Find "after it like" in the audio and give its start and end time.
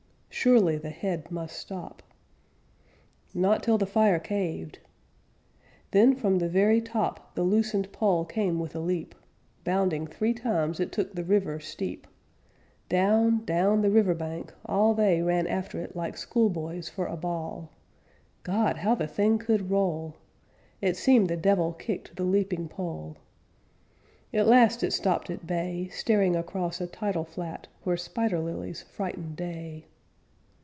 15.45-16.17